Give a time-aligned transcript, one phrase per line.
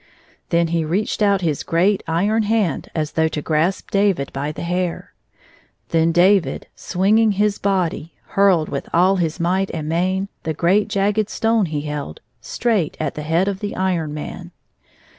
[0.49, 4.63] Then he reached out his great iron hand as though to grasp David by the
[4.63, 5.13] hair.
[5.89, 11.29] Then David, swinging his body, hurled, with all his might and main, the great jagged
[11.29, 14.49] stone he held straight at the head of the Iron Man.